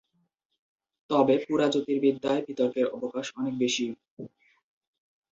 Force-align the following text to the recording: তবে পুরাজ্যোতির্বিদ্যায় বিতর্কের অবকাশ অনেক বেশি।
তবে 1.09 1.35
পুরাজ্যোতির্বিদ্যায় 1.45 2.41
বিতর্কের 2.47 2.85
অবকাশ 2.95 3.25
অনেক 3.39 3.53
বেশি। 3.57 3.85